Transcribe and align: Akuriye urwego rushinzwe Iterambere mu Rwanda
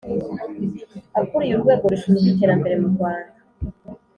Akuriye 1.19 1.53
urwego 1.55 1.83
rushinzwe 1.91 2.27
Iterambere 2.33 2.75
mu 2.81 2.87
Rwanda 2.93 3.37